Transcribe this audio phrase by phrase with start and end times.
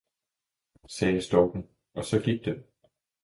[0.87, 2.63] sagde storken, og så gik den.